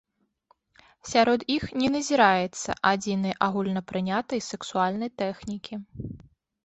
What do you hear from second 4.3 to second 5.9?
сексуальнай тэхнікі.